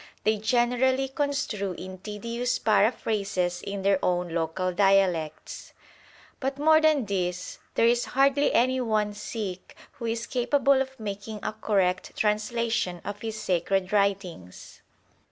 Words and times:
They 0.23 0.37
generally 0.39 1.09
construe 1.09 1.73
in 1.73 1.99
tedious 1.99 2.57
paraphrases 2.57 3.61
in 3.61 3.83
their 3.83 4.03
own 4.03 4.29
local 4.33 4.71
dialects. 4.73 5.73
But 6.39 6.57
more 6.57 6.81
than 6.81 7.05
this, 7.05 7.59
there 7.75 7.85
is 7.85 8.05
hardly 8.05 8.51
any 8.51 8.81
one 8.81 9.13
Sikh 9.13 9.75
who 9.91 10.07
is 10.07 10.25
capable 10.25 10.81
of 10.81 10.99
making 10.99 11.41
a 11.43 11.53
correct 11.53 12.15
translation 12.15 12.99
of 13.05 13.21
his 13.21 13.39
sacred 13.39 13.91
writings. 13.93 14.81